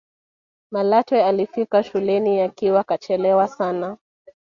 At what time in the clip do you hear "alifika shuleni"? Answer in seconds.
1.23-2.41